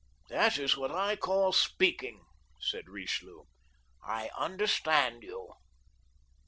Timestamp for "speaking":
1.51-2.25